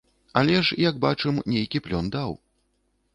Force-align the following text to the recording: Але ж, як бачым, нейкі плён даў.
Але 0.39 0.55
ж, 0.69 0.77
як 0.89 0.95
бачым, 1.03 1.37
нейкі 1.53 1.83
плён 1.89 2.09
даў. 2.17 2.31